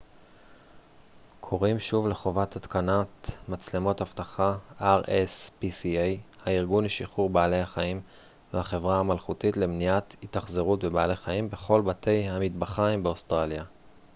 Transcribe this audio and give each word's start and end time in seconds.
הארגון 1.41 1.75
לשחרור 6.83 7.29
בעלי 7.29 7.59
החיים 7.59 8.01
והחברה 8.53 8.99
המלכותית 8.99 9.57
למניעת 9.57 10.15
התאכזרות 10.23 10.83
בבעלי 10.83 11.15
חיים 11.15 11.45
rspca 11.45 11.47
קוראים 11.49 11.55
שוב 11.65 11.67
לחובת 11.67 11.75
התקנת 11.75 11.77
מצלמות 11.77 11.77
אבטחה 11.77 11.77
בכל 11.77 11.81
בתי 11.81 12.21
המטבחיים 12.29 13.03
באוסטרליה 13.03 13.63